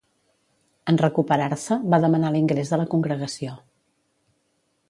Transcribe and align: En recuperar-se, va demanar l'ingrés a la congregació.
En 0.93 0.97
recuperar-se, 1.01 1.77
va 1.95 2.01
demanar 2.05 2.33
l'ingrés 2.37 2.73
a 2.79 2.83
la 2.83 2.91
congregació. 2.95 3.55